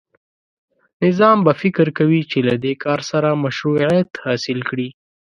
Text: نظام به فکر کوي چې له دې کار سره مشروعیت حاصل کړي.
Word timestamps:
نظام 1.05 1.37
به 1.45 1.53
فکر 1.61 1.87
کوي 1.97 2.21
چې 2.31 2.37
له 2.47 2.55
دې 2.63 2.73
کار 2.83 2.99
سره 3.11 3.39
مشروعیت 3.43 4.09
حاصل 4.23 4.59
کړي. 4.69 4.89